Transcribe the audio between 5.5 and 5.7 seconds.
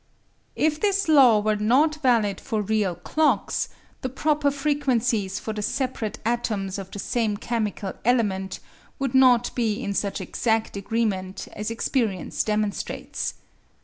the